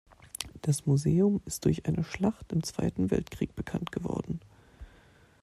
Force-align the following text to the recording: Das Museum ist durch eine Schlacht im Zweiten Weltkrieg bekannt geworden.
Das 0.63 0.87
Museum 0.87 1.41
ist 1.45 1.63
durch 1.63 1.85
eine 1.85 2.03
Schlacht 2.03 2.51
im 2.53 2.63
Zweiten 2.63 3.11
Weltkrieg 3.11 3.55
bekannt 3.55 3.91
geworden. 3.91 4.41